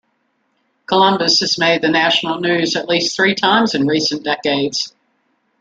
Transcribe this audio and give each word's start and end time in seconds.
Columbus 0.87 1.41
has 1.41 1.59
made 1.59 1.83
the 1.83 1.87
national 1.87 2.39
news 2.39 2.75
at 2.75 2.89
least 2.89 3.15
three 3.15 3.35
times 3.35 3.75
in 3.75 3.85
recent 3.85 4.23
decades. 4.23 4.95